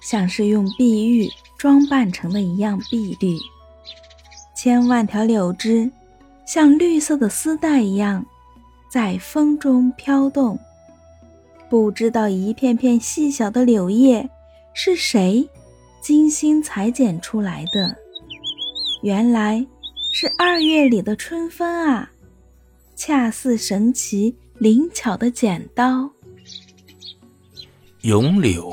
[0.00, 1.28] 像是用碧玉
[1.58, 3.38] 装扮成的一样碧绿。
[4.56, 5.90] 千万条柳枝，
[6.46, 8.24] 像绿色的丝带一样，
[8.90, 10.58] 在风中飘动。
[11.68, 14.28] 不知道一片片细小的柳叶
[14.74, 15.48] 是谁
[16.02, 17.96] 精心裁剪出来的？
[19.02, 19.64] 原来
[20.12, 22.10] 是二月里的春风啊，
[22.96, 26.10] 恰似神奇灵巧的剪刀。
[28.02, 28.72] 咏柳，